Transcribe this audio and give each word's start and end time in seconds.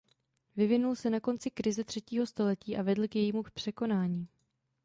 Vyvinul 0.55 0.95
se 0.95 1.09
na 1.09 1.19
konci 1.19 1.49
krize 1.51 1.83
třetího 1.83 2.25
století 2.25 2.77
a 2.77 2.81
vedl 2.81 3.07
k 3.07 3.15
jejímu 3.15 3.43
překonání. 3.53 4.27